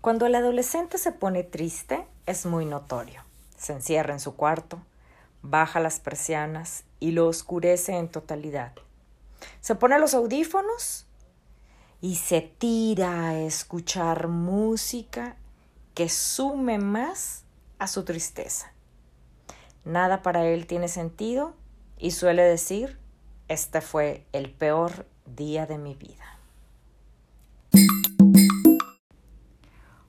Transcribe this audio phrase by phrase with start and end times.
[0.00, 3.24] Cuando el adolescente se pone triste, es muy notorio.
[3.56, 4.80] Se encierra en su cuarto,
[5.42, 8.72] baja las persianas y lo oscurece en totalidad.
[9.60, 11.06] Se pone los audífonos
[12.00, 15.36] y se tira a escuchar música
[15.94, 17.42] que sume más
[17.80, 18.72] a su tristeza.
[19.84, 21.54] Nada para él tiene sentido
[21.98, 22.98] y suele decir,
[23.48, 26.37] este fue el peor día de mi vida.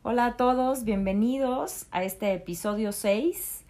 [0.01, 3.65] Hola a todos, bienvenidos a este episodio 6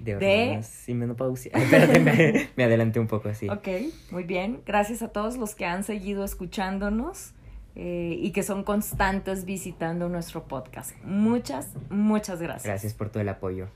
[0.00, 1.52] de y menopausia.
[1.54, 3.50] Espérate, me, me, adelanté un poco así.
[3.50, 3.68] Ok,
[4.10, 4.62] muy bien.
[4.64, 7.32] Gracias a todos los que han seguido escuchándonos
[7.74, 10.96] eh, y que son constantes visitando nuestro podcast.
[11.04, 12.64] Muchas, muchas gracias.
[12.64, 13.68] Gracias por todo el apoyo.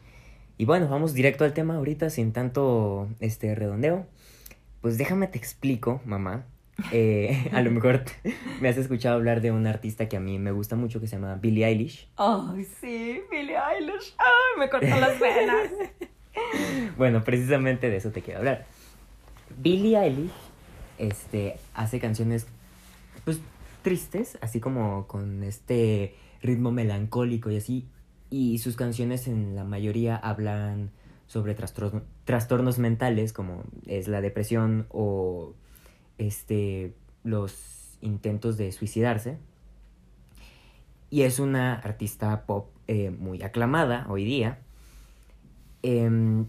[0.56, 4.06] Y bueno, vamos directo al tema ahorita sin tanto este redondeo.
[4.80, 6.46] Pues déjame te explico, mamá,
[6.92, 8.04] eh, a lo mejor
[8.60, 11.16] me has escuchado hablar de un artista que a mí me gusta mucho que se
[11.16, 12.08] llama Billie Eilish.
[12.16, 14.14] Ay, sí, Billie Eilish.
[14.18, 15.70] Ay, me cortó las venas.
[16.96, 18.66] bueno, precisamente de eso te quiero hablar.
[19.58, 20.30] Billie Eilish
[20.98, 22.46] este, hace canciones
[23.24, 23.40] pues
[23.82, 27.88] tristes, así como con este ritmo melancólico y así.
[28.30, 30.90] Y sus canciones en la mayoría hablan
[31.26, 35.54] sobre trastornos mentales como es la depresión o
[36.18, 39.38] este, los intentos de suicidarse.
[41.10, 44.58] Y es una artista pop eh, muy aclamada hoy día.
[45.82, 46.46] Em,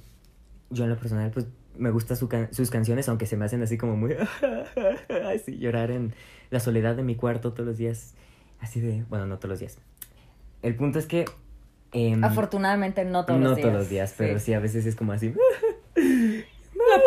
[0.70, 3.96] yo en lo personal, pues me gustan sus canciones, aunque se me hacen así como
[3.96, 4.16] muy...
[5.34, 6.14] así, llorar en
[6.50, 8.16] la soledad de mi cuarto todos los días.
[8.60, 9.06] Así de...
[9.10, 9.78] Bueno, no todos los días.
[10.62, 11.26] El punto es que...
[11.94, 13.66] Em, Afortunadamente no todos los días.
[13.66, 14.54] No todos los días, pero sí.
[14.54, 15.34] a veces es como así...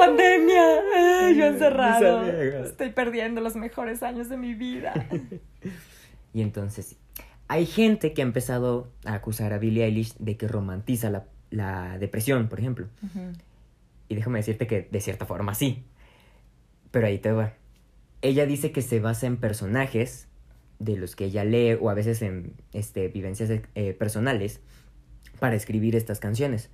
[0.02, 1.32] La pandemia.
[1.32, 2.26] yo encerrado.
[2.64, 4.94] Estoy perdiendo los mejores años de mi vida.
[6.34, 6.96] y entonces,
[7.46, 12.48] hay gente que ha empezado a acusar a Billie Eilish de que romantiza la, depresión,
[12.48, 12.88] por ejemplo.
[14.08, 15.84] Y déjame decirte que de cierta forma sí.
[16.90, 17.54] Pero ahí te va.
[18.22, 20.28] Ella dice que se basa en personajes
[20.80, 24.60] de los que ella lee o a veces en este, vivencias eh, personales
[25.38, 26.70] para escribir estas canciones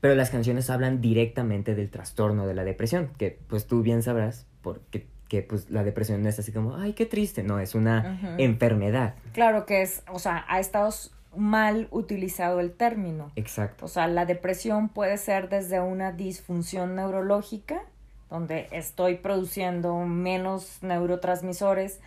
[0.00, 4.46] pero las canciones hablan directamente del trastorno de la depresión, que pues tú bien sabrás,
[4.62, 8.18] porque que pues la depresión no es así como, ay, qué triste, no, es una
[8.38, 9.14] enfermedad.
[9.34, 10.90] Claro que es, o sea, ha estado
[11.36, 13.30] mal utilizado el término.
[13.36, 13.84] Exacto.
[13.84, 17.82] O sea, la depresión puede ser desde una disfunción neurológica,
[18.30, 22.00] donde estoy produciendo menos neurotransmisores,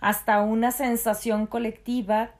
[0.00, 2.30] hasta una sensación colectiva,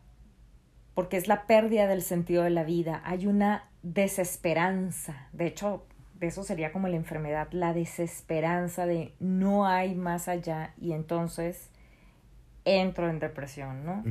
[0.94, 3.02] porque es la pérdida del sentido de la vida.
[3.04, 5.28] Hay una desesperanza.
[5.32, 5.84] De hecho,
[6.18, 11.70] de eso sería como la enfermedad, la desesperanza de no hay más allá y entonces
[12.64, 14.04] entro en depresión, ¿no?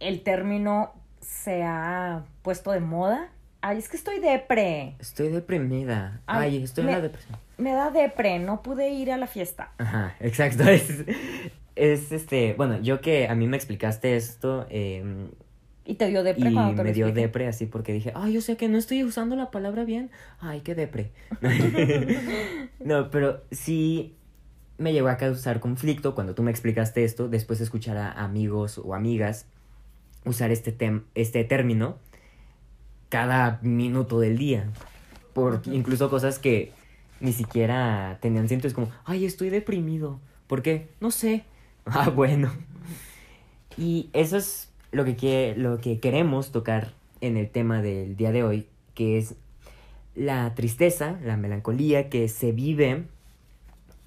[0.00, 3.30] El término se ha puesto de moda.
[3.62, 4.94] Ay, es que estoy depre.
[4.98, 6.20] Estoy deprimida.
[6.26, 7.38] Ay, estoy en la depresión.
[7.58, 9.72] Me da depre, no pude ir a la fiesta.
[9.78, 10.64] Ajá, exacto.
[11.76, 15.28] Es, este, bueno, yo que a mí me explicaste esto, eh,
[15.86, 18.56] y te dio depre y cuando me dio depre así porque dije, ay, o sea
[18.56, 20.10] que no estoy usando la palabra bien.
[20.40, 21.12] Ay, qué depre.
[22.84, 24.16] no, pero sí
[24.78, 28.78] me llegó a causar conflicto cuando tú me explicaste esto, después de escuchar a amigos
[28.78, 29.46] o amigas
[30.24, 31.98] usar este, tem este término
[33.08, 34.68] cada minuto del día.
[35.32, 36.72] Por incluso cosas que
[37.20, 38.68] ni siquiera tenían sentido.
[38.68, 40.20] Es como, ay, estoy deprimido.
[40.46, 40.88] ¿Por qué?
[41.00, 41.44] No sé.
[41.88, 42.50] Ah, bueno.
[43.78, 48.42] Y eso es lo que, lo que queremos tocar en el tema del día de
[48.42, 49.34] hoy, que es
[50.14, 53.04] la tristeza, la melancolía que se vive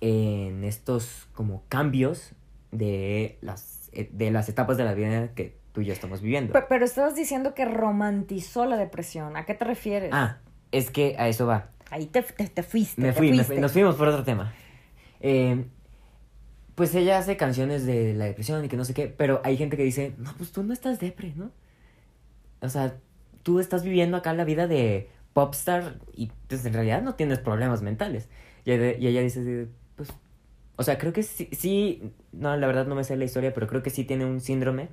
[0.02, 2.31] en estos como cambios
[2.72, 6.54] de las, eh, de las etapas de la vida que tú y yo estamos viviendo.
[6.68, 9.38] Pero, estabas diciendo que romantizó la depresión.
[9.38, 10.10] ¿A qué te refieres?
[10.14, 10.38] Ah,
[10.72, 11.70] es que a eso va.
[11.92, 13.02] Ahí te, te, fuiste.
[13.02, 14.54] Me fui, nos fuimos por otro tema.
[15.22, 15.66] Eh,
[16.80, 19.76] pues ella hace canciones de la depresión y que no sé qué, pero hay gente
[19.76, 21.52] que dice, no, pues tú no estás depre, ¿no?
[22.62, 22.96] O sea,
[23.44, 27.81] tú estás viviendo acá la vida de popstar y pues en realidad no tienes problemas
[27.81, 28.30] mentales.
[28.64, 29.68] Y, ella dice,
[29.98, 30.14] pues,
[30.78, 33.68] o sea, creo que sí, sí, no, la verdad no me sé la historia, pero
[33.68, 34.88] creo que sí tiene un síndrome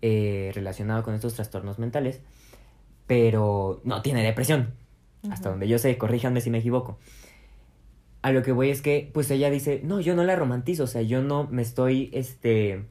[0.00, 2.22] eh, relacionado con estos trastornos mentales,
[3.06, 4.72] pero no tiene depresión.
[5.30, 6.98] Hasta donde yo sé, corríjanme si me equivoco.
[8.22, 10.86] A lo que voy es que, pues ella dice, no, yo no la romantizo, o
[10.86, 12.84] sea, yo no me estoy, este,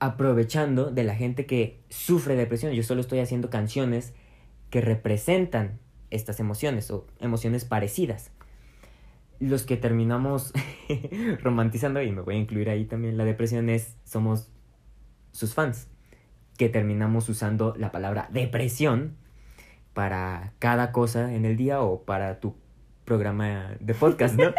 [0.00, 4.14] aprovechando de la gente que sufre depresión, yo solo estoy haciendo canciones
[4.70, 5.78] que representan
[6.10, 8.30] estas emociones o emociones parecidas.
[9.40, 10.52] Los que terminamos
[11.42, 14.50] romantizando, y me voy a incluir ahí también, la depresión es, somos
[15.32, 15.88] sus fans
[16.56, 19.16] que terminamos usando la palabra depresión
[19.94, 22.56] para cada cosa en el día o para tu
[23.08, 24.52] programa de podcast, ¿no?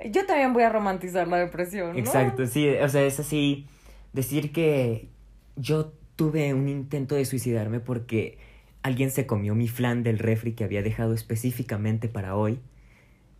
[0.10, 1.92] Yo también voy a romantizar la depresión.
[1.92, 1.98] ¿no?
[1.98, 3.66] Exacto, sí, o sea, es así,
[4.12, 5.08] decir que
[5.56, 8.38] yo tuve un intento de suicidarme porque
[8.82, 12.60] alguien se comió mi flan del refri que había dejado específicamente para hoy.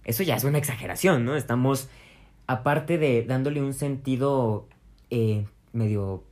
[0.04, 1.36] Eso ya es una exageración, ¿no?
[1.36, 1.88] Estamos,
[2.46, 4.68] aparte de dándole un sentido
[5.10, 6.24] eh, medio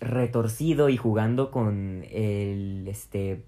[0.00, 3.42] retorcido y jugando con el, este,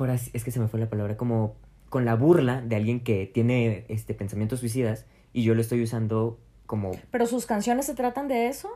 [0.00, 1.56] por así, es que se me fue la palabra, como
[1.90, 5.04] con la burla de alguien que tiene, este, pensamientos suicidas
[5.34, 6.92] y yo lo estoy usando como...
[7.10, 8.70] Pero sus canciones se tratan de eso.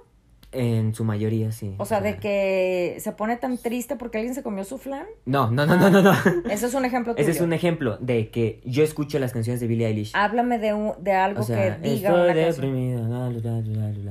[0.52, 1.76] En su mayoría, sí.
[1.78, 5.06] O sea, de que se pone tan triste porque alguien se comió su flan.
[5.24, 6.12] No, no, no, no, no, no.
[6.50, 7.22] Ese es un ejemplo tuyo.
[7.26, 10.12] Ese es un ejemplo de que yo escucho las canciones de Billie Eilish.
[10.12, 12.70] Háblame de, un, de algo que diga estoy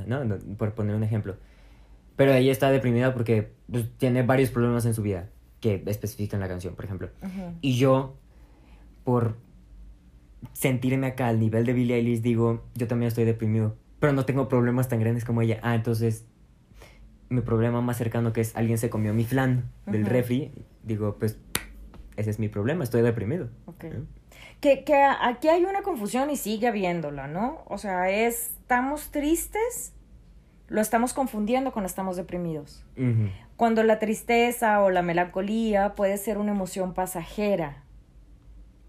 [0.08, 1.36] no, por poner un ejemplo.
[2.16, 5.30] Pero ella está deprimida porque pues, tiene varios problemas en su vida
[5.64, 7.10] que especifican la canción, por ejemplo.
[7.62, 8.18] Y yo,
[9.06, 9.38] por
[10.52, 14.50] sentirme acá al nivel de Billie Eilish, digo, yo también estoy deprimido, pero no tengo
[14.50, 15.62] problemas tan grandes como ella.
[15.64, 16.26] Ah, entonces,
[17.30, 20.52] mi problema más cercano que es alguien se comió mi flan del refri,
[20.84, 21.40] digo, pues,
[22.18, 23.48] ese es mi problema, estoy deprimido.
[23.66, 23.86] Ok.
[23.86, 24.06] ¿no?
[24.60, 27.64] Que, que aquí hay una confusión y sigue habiéndola, ¿no?
[27.68, 29.94] O sea, es, estamos tristes,
[30.68, 32.84] lo estamos confundiendo con estamos deprimidos.
[32.98, 33.30] Ujú.
[33.58, 37.84] Cuando la tristeza o la melancolía puede ser una emoción pasajera.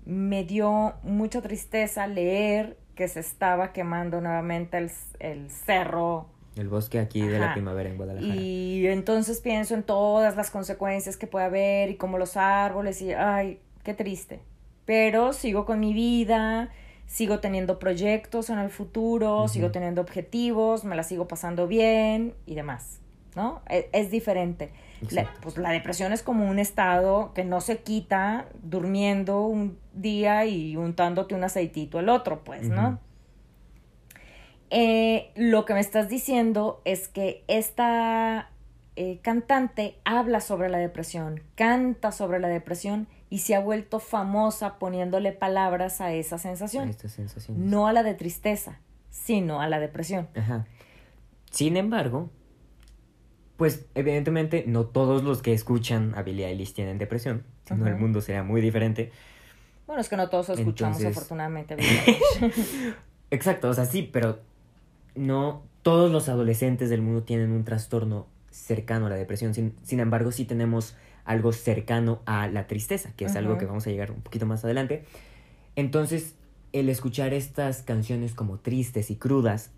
[0.05, 6.27] Me dio mucha tristeza leer que se estaba quemando nuevamente el, el cerro
[6.57, 8.35] El bosque aquí de la primavera en Guadalajara.
[8.35, 13.13] y entonces pienso en todas las consecuencias que puede haber y como los árboles y
[13.13, 14.41] ay, qué triste.
[14.85, 16.71] Pero sigo con mi vida,
[17.07, 22.55] sigo teniendo proyectos en el futuro, sigo teniendo objetivos, me la sigo pasando bien y
[22.55, 23.01] demás,
[23.35, 23.63] ¿no?
[23.69, 24.73] Es, es diferente.
[25.11, 30.47] La, pues la depresión es como un estado que no se quita durmiendo un día
[30.47, 32.99] y untándote un aceitito el otro, pues, ¿no?
[34.71, 38.51] Eh, lo que me estás diciendo es que esta
[38.97, 44.79] eh, cantante habla sobre la depresión, canta sobre la depresión y se ha vuelto famosa
[44.79, 46.89] poniéndole palabras a esa sensación.
[46.89, 47.63] Estas sensaciones.
[47.63, 50.29] No a la de tristeza, sino a la depresión.
[50.35, 50.67] Ajá.
[51.51, 52.31] Sin embargo,
[53.57, 57.97] pues evidentemente no todos los que escuchan a Billie Eilish tienen depresión, si no el
[57.97, 59.13] mundo sería muy diferente.
[59.87, 61.77] Bueno, es que no todos escuchamos Entonces- afortunadamente.
[61.77, 62.95] Billie Eilish.
[63.31, 64.41] Exacto, o sea, sí, pero
[65.15, 69.55] no todos los adolescentes del mundo tienen un trastorno cercano a la depresión.
[69.55, 73.87] Sin, sin embargo, sí tenemos algo cercano a la tristeza, que es algo que vamos
[73.87, 75.05] a llegar un poquito más adelante.
[75.77, 76.35] Entonces,
[76.73, 79.71] el escuchar estas canciones como tristes y crudas,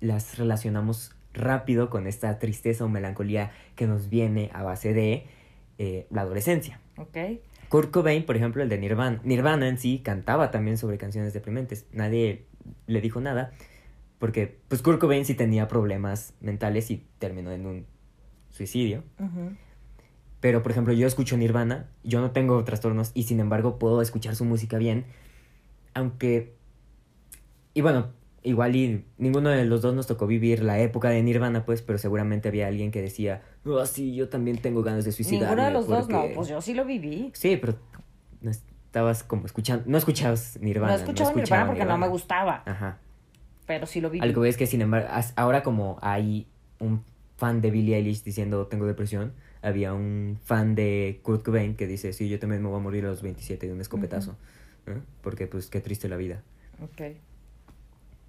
[0.00, 5.26] las relacionamos rápido con esta tristeza o melancolía que nos viene a base de
[5.78, 6.80] eh, la adolescencia.
[6.96, 7.16] ¿Ok?
[7.68, 11.86] Kurt Cobain, por ejemplo, el de Nirvana, Nirvana en sí cantaba también sobre canciones deprimentes.
[11.92, 12.46] Nadie
[12.86, 13.52] le dijo nada
[14.18, 17.86] porque pues Kurt Cobain sí tenía problemas mentales y terminó en un
[18.50, 19.04] suicidio.
[20.40, 24.36] Pero, por ejemplo, yo escucho Nirvana, yo no tengo trastornos y sin embargo puedo escuchar
[24.36, 25.06] su música bien.
[25.94, 26.56] Aunque...
[27.74, 28.08] Y bueno,
[28.48, 31.98] igual y ninguno de los dos nos tocó vivir la época de Nirvana, pues, pero
[31.98, 35.48] seguramente había alguien que decía, oh, sí, yo también tengo ganas de suicidarme.
[35.48, 36.34] Ninguno de los dos, no, porque-".
[36.34, 37.30] pues yo sí lo viví.
[37.34, 37.78] Sí, pero
[38.40, 40.92] no estabas como escuchando, no escuchabas Nirvana.
[40.92, 42.98] no escuchaba Nirvana porque no me gustaba, Ajá.
[43.66, 44.24] pero sí lo viví.
[44.24, 46.46] Algo es que, sin embargo, ahora como hay
[46.80, 47.04] un
[47.36, 52.12] fan de Billie Eilish diciendo tengo depresión, había un fan de Kurt Cobain que dice,
[52.12, 54.36] sí, yo también me voy a morir a los 27 de un escopetazo.
[54.86, 55.02] ¿no?
[55.20, 56.42] Porque, pues, qué triste la vida.
[56.82, 57.16] Ok.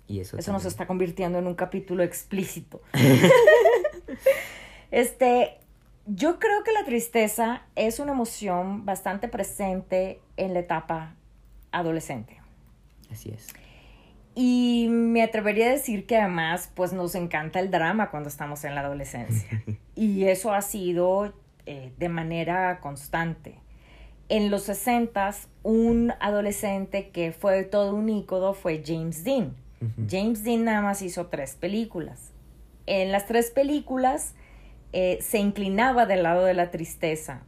[0.09, 2.81] Y eso Eso nos está convirtiendo en un capítulo explícito.
[4.91, 5.59] este,
[6.07, 11.13] yo creo que la tristeza es una emoción bastante presente en la etapa
[11.71, 12.41] adolescente.
[13.11, 13.49] Así es.
[14.33, 18.73] Y me atrevería a decir que además, pues nos encanta el drama cuando estamos en
[18.73, 19.63] la adolescencia.
[19.95, 21.33] Y eso ha sido
[21.65, 23.59] eh, de manera constante.
[24.29, 29.57] En los 60 un adolescente que fue todo un ícono fue James Dean.
[30.09, 32.31] James Dean nada más hizo tres películas.
[32.85, 34.33] en las tres películas
[34.91, 37.43] eh, se inclinaba del lado de la tristeza,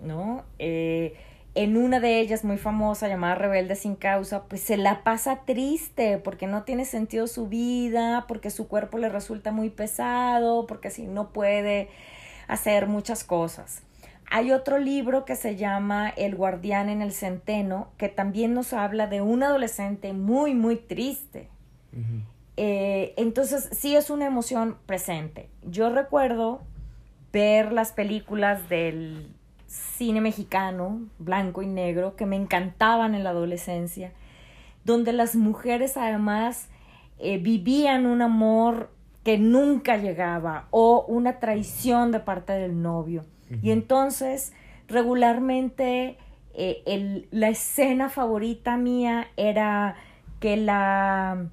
[0.00, 0.44] ¿no?
[0.58, 1.14] Eh,
[1.54, 6.18] en una de ellas muy famosa llamada Rebelde sin causa, pues se la pasa triste
[6.18, 11.06] porque no tiene sentido su vida, porque su cuerpo le resulta muy pesado, porque así
[11.06, 11.88] no puede
[12.46, 13.82] hacer muchas cosas.
[14.30, 19.06] Hay otro libro que se llama El guardián en el centeno, que también nos habla
[19.06, 21.48] de un adolescente muy, muy triste.
[22.56, 25.48] Eh, entonces, sí es una emoción presente.
[25.62, 26.60] Yo recuerdo
[27.32, 29.28] ver las películas del
[29.68, 34.12] cine mexicano, blanco y negro, que me encantaban en la adolescencia,
[34.84, 36.68] donde las mujeres además
[37.18, 38.90] eh, vivían un amor
[39.24, 43.24] que nunca llegaba o una traición de parte del novio.
[43.62, 44.52] Y entonces,
[44.88, 46.18] regularmente,
[46.54, 49.96] eh, la escena favorita mía era
[50.38, 51.48] que la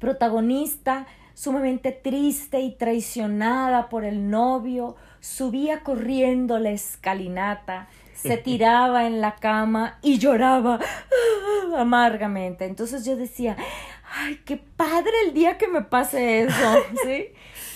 [0.00, 9.20] protagonista, sumamente triste y traicionada por el novio, subía corriendo la escalinata, se tiraba en
[9.20, 10.80] la cama y lloraba
[11.76, 12.64] amargamente.
[12.64, 13.56] Entonces yo decía,
[14.12, 17.26] ay, qué padre el día que me pase eso, ¿sí?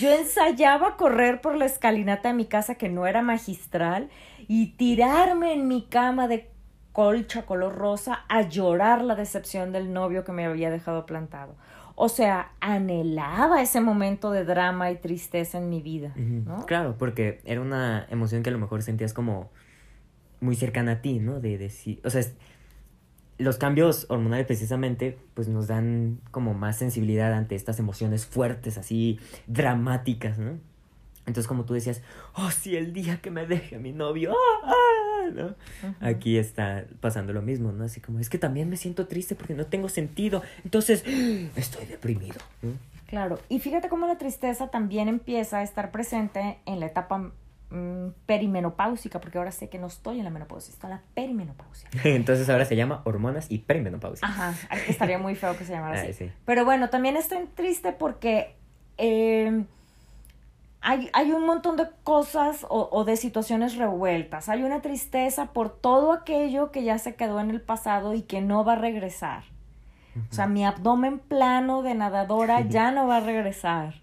[0.00, 4.10] Yo ensayaba correr por la escalinata de mi casa que no era magistral
[4.48, 6.50] y tirarme en mi cama de
[6.92, 11.56] colcha color rosa a llorar la decepción del novio que me había dejado plantado.
[11.96, 16.66] O sea, anhelaba ese momento de drama y tristeza en mi vida, ¿no?
[16.66, 19.50] Claro, porque era una emoción que a lo mejor sentías como
[20.40, 21.40] muy cercana a ti, ¿no?
[21.40, 22.22] De decir, o sea,
[23.38, 29.18] los cambios hormonales precisamente pues nos dan como más sensibilidad ante estas emociones fuertes, así
[29.46, 30.58] dramáticas, ¿no?
[31.26, 32.02] Entonces como tú decías,
[32.34, 34.34] oh, sí, el día que me deje mi novio,
[34.64, 34.93] ¡ah!
[35.24, 35.94] Ah" ¿no?
[36.00, 37.84] Aquí está pasando lo mismo, ¿no?
[37.84, 41.04] Así como, es que también me siento triste porque no tengo sentido, entonces
[41.56, 42.36] estoy deprimido.
[43.06, 47.32] Claro, y fíjate cómo la tristeza también empieza a estar presente en la etapa
[47.74, 51.90] Mm, perimenopáusica, porque ahora sé que no estoy en la menopausia, estoy en la perimenopausia.
[52.04, 54.28] Entonces ahora se llama hormonas y perimenopausia.
[54.28, 54.54] Ajá,
[54.86, 56.30] estaría muy feo que se llamara así.
[56.44, 58.54] Pero bueno, también estoy triste porque
[58.96, 59.64] eh,
[60.84, 64.50] hay, hay, un montón de cosas o, de situaciones revueltas.
[64.50, 68.42] Hay una tristeza por todo aquello que ya se quedó en el pasado y que
[68.42, 69.44] no va a regresar.
[70.30, 73.94] O sea, mi abdomen plano de nadadora ya no va a regresar.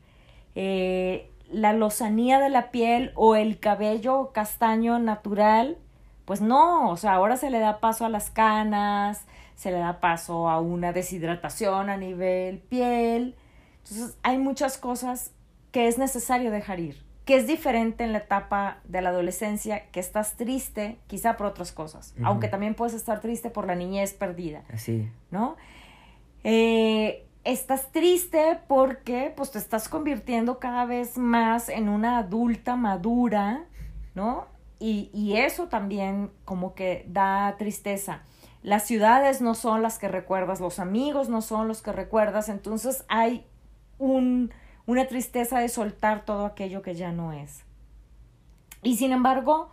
[0.56, 5.78] Eh, la lozanía de la piel o el cabello castaño natural,
[6.26, 10.00] pues no, o sea, ahora se le da paso a las canas, se le da
[10.00, 13.36] paso a una deshidratación a nivel piel.
[13.84, 15.32] Entonces, hay muchas cosas
[15.72, 20.00] que es necesario dejar ir, que es diferente en la etapa de la adolescencia, que
[20.00, 24.64] estás triste quizá por otras cosas, aunque también puedes estar triste por la niñez perdida.
[24.74, 25.10] Así.
[25.30, 25.56] ¿No?
[26.44, 33.66] Eh, estás triste porque pues te estás convirtiendo cada vez más en una adulta madura,
[34.16, 34.48] ¿no?
[34.80, 38.24] Y, y, eso también como que da tristeza.
[38.64, 43.06] Las ciudades no son las que recuerdas, los amigos no son los que recuerdas, entonces
[43.08, 43.46] hay
[44.00, 44.52] un,
[44.92, 47.64] una tristeza de soltar todo aquello que ya no es.
[48.84, 49.72] Y sin embargo,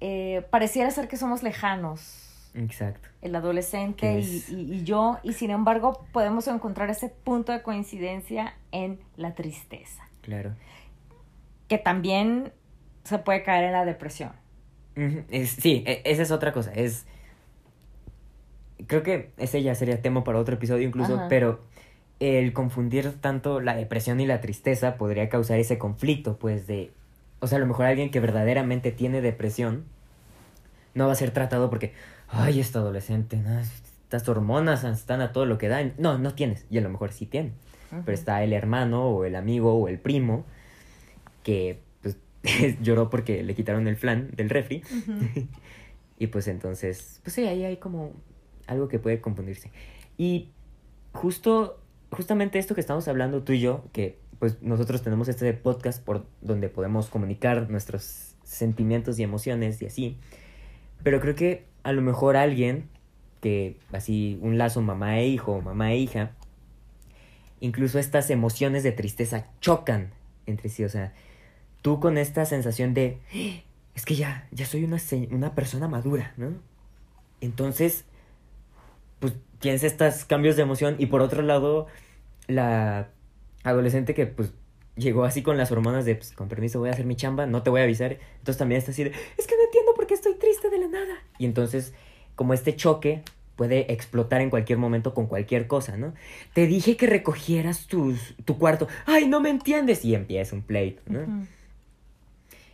[0.00, 3.08] eh, pareciera ser que somos lejanos Exacto.
[3.20, 9.34] El adolescente y, yo, y sin embargo podemos encontrar ese punto de coincidencia en la
[9.34, 10.08] tristeza.
[10.22, 10.54] Claro.
[11.68, 12.52] Que también
[13.02, 14.32] se puede caer en la depresión.
[14.94, 16.72] sí, e, esa es otra cosa.
[16.72, 17.06] Es.
[18.86, 21.60] Creo que ese ya sería tema para otro episodio incluso, pero
[22.20, 26.92] el confundir tanto la depresión y la tristeza podría causar ese conflicto, pues de.
[27.40, 29.84] O sea, a lo mejor alguien que verdaderamente tiene depresión
[30.94, 31.92] no va a ser tratado porque,
[32.28, 33.40] ay, esta adolescente,
[34.04, 35.94] estas hormonas están a todo lo que dan.
[35.98, 37.52] No, no tienes, y a lo mejor sí tiene.
[37.90, 40.44] Pero está el hermano o el amigo o el primo
[41.44, 42.16] que pues
[42.82, 44.82] lloró porque le quitaron el flan del refri.
[46.18, 48.12] y pues entonces, pues sí, ahí hay como
[48.66, 49.70] algo que puede confundirse.
[50.16, 50.48] Y
[51.12, 51.78] justo,
[52.14, 56.26] justamente esto que estamos hablando tú y yo, que pues nosotros tenemos este podcast por
[56.40, 60.16] donde podemos comunicar nuestros sentimientos y emociones y así.
[61.02, 62.88] Pero creo que a lo mejor alguien
[63.40, 66.32] que así un lazo mamá e hijo, mamá e hija,
[67.60, 70.10] incluso estas emociones de tristeza chocan
[70.46, 71.12] entre sí, o sea,
[71.82, 73.18] tú con esta sensación de
[73.94, 74.98] es que ya ya soy una
[75.30, 76.52] una persona madura, ¿no?
[77.40, 78.04] Entonces
[79.24, 81.86] pues tienes estos cambios de emoción y por otro lado
[82.46, 83.08] la
[83.62, 84.52] adolescente que pues
[84.96, 87.62] llegó así con las hormonas de, pues, con permiso, voy a hacer mi chamba, no
[87.62, 88.18] te voy a avisar.
[88.38, 90.88] Entonces también está así de, es que no entiendo por qué estoy triste de la
[90.88, 91.14] nada.
[91.38, 91.94] Y entonces,
[92.34, 93.22] como este choque
[93.56, 96.12] puede explotar en cualquier momento con cualquier cosa, ¿no?
[96.52, 98.88] Te dije que recogieras tus, tu cuarto.
[99.06, 100.04] ¡Ay, no me entiendes!
[100.04, 101.46] Y empieza un pleito, ¿no?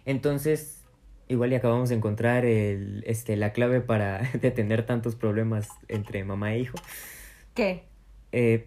[0.05, 0.80] Entonces,
[1.31, 6.55] igual y acabamos de encontrar el, este, la clave para detener tantos problemas entre mamá
[6.55, 6.77] e hijo.
[7.55, 7.85] ¿Qué?
[8.33, 8.67] Eh,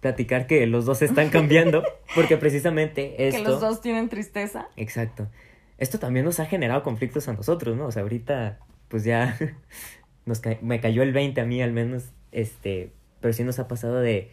[0.00, 1.82] platicar que los dos están cambiando,
[2.14, 3.42] porque precisamente esto...
[3.42, 4.68] Que los dos tienen tristeza.
[4.76, 5.28] Exacto.
[5.78, 7.86] Esto también nos ha generado conflictos a nosotros, ¿no?
[7.86, 9.38] O sea, ahorita, pues ya
[10.26, 13.68] nos ca- me cayó el 20 a mí al menos, este, pero sí nos ha
[13.68, 14.30] pasado de,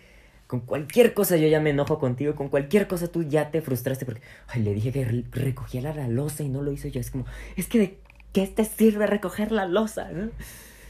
[0.48, 4.06] con cualquier cosa yo ya me enojo contigo, con cualquier cosa tú ya te frustraste
[4.06, 7.12] porque, ay, le dije que re- recogiera la losa y no lo hizo yo, es
[7.12, 7.26] como,
[7.56, 8.00] es que de
[8.34, 10.30] qué te sirve recoger la losa, ¿no?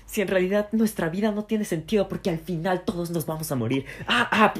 [0.05, 3.55] Si en realidad nuestra vida no tiene sentido porque al final todos nos vamos a
[3.55, 3.85] morir.
[4.07, 4.53] ¡Ah, ah!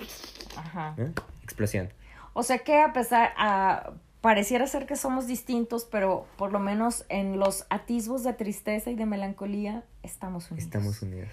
[0.57, 0.95] Ajá.
[0.97, 1.13] ¿no?
[1.43, 1.89] Explosión.
[2.33, 7.05] O sea que a pesar, a, pareciera ser que somos distintos, pero por lo menos
[7.07, 10.65] en los atisbos de tristeza y de melancolía estamos unidos.
[10.65, 11.29] Estamos unidos.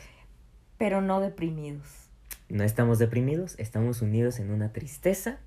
[0.79, 1.89] Pero no deprimidos.
[2.49, 5.39] No estamos deprimidos, estamos unidos en una tristeza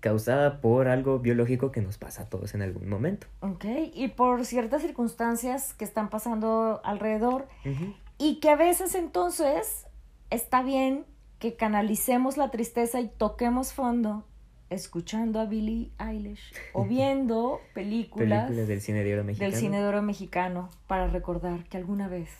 [0.00, 3.28] causada por algo biológico que nos pasa a todos en algún momento.
[3.40, 3.64] Ok,
[3.94, 7.46] y por ciertas circunstancias que están pasando alrededor
[8.18, 9.86] y que a veces entonces
[10.30, 11.06] está bien
[11.38, 14.24] que canalicemos la tristeza y toquemos fondo
[14.70, 19.50] escuchando a Billie Eilish o viendo películas, Películas del cine de oro mexicano.
[19.50, 22.30] del cine de oro mexicano para recordar que alguna vez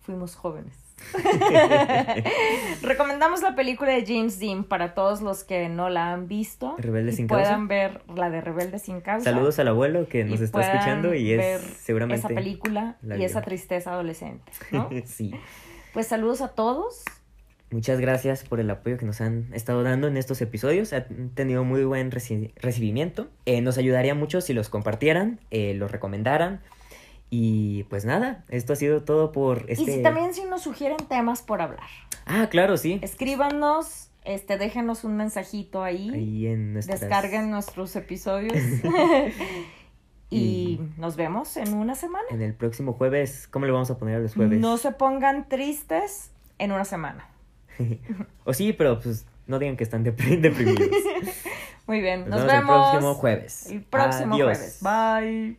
[0.00, 0.76] fuimos jóvenes.
[2.82, 7.12] Recomendamos la película de James Dean para todos los que no la han visto Rebelde
[7.12, 7.66] sin puedan causa.
[7.68, 9.24] ver la de Rebelde sin causa.
[9.24, 12.18] Saludos al abuelo que nos está puedan escuchando y es seguramente...
[12.26, 13.26] esa película la y vio.
[13.26, 14.88] esa tristeza adolescente, ¿no?
[15.06, 15.34] sí.
[15.92, 17.02] Pues saludos a todos.
[17.70, 20.92] Muchas gracias por el apoyo que nos han estado dando en estos episodios.
[20.92, 23.28] Han tenido muy buen reci- recibimiento.
[23.46, 26.60] Eh, nos ayudaría mucho si los compartieran, eh, los recomendaran.
[27.34, 29.82] Y pues nada, esto ha sido todo por este...
[29.84, 31.88] Y si también si nos sugieren temas por hablar.
[32.26, 32.98] Ah, claro, sí.
[33.00, 37.00] Escríbanos, este, déjenos un mensajito ahí, Ahí en nuestras...
[37.00, 38.52] descarguen nuestros episodios
[40.28, 42.26] y Y- nos vemos en una semana.
[42.30, 44.60] En el próximo jueves, ¿cómo le vamos a poner a los jueves?
[44.60, 47.26] No se pongan tristes en una semana.
[48.44, 50.86] o sí, pero pues no digan que están depri- deprimidos.
[51.86, 53.66] Muy bien, Nos, nos, vemos, vemos el próximo jueves.
[53.70, 54.58] el próximo Adiós.
[54.58, 54.78] jueves.
[54.82, 55.56] Bye.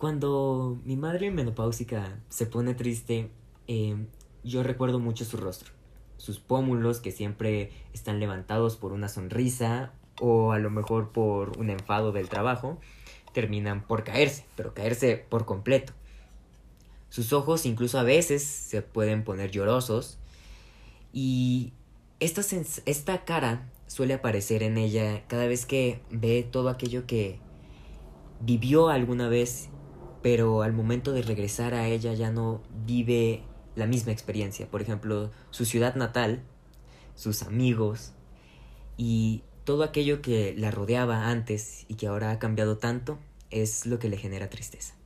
[0.00, 3.28] Cuando mi madre menopáusica se pone triste,
[3.68, 4.06] eh,
[4.42, 5.74] yo recuerdo mucho su rostro.
[6.16, 11.68] Sus pómulos que siempre están levantados por una sonrisa o a lo mejor por un
[11.68, 12.78] enfado del trabajo,
[13.34, 15.92] terminan por caerse, pero caerse por completo.
[17.10, 20.18] Sus ojos incluso a veces se pueden poner llorosos
[21.12, 21.74] y
[22.20, 22.40] esta,
[22.86, 27.38] esta cara suele aparecer en ella cada vez que ve todo aquello que
[28.40, 29.68] vivió alguna vez,
[30.22, 33.42] pero al momento de regresar a ella ya no vive
[33.74, 34.70] la misma experiencia.
[34.70, 36.42] Por ejemplo, su ciudad natal,
[37.14, 38.12] sus amigos
[38.96, 43.18] y todo aquello que la rodeaba antes y que ahora ha cambiado tanto
[43.50, 44.99] es lo que le genera tristeza.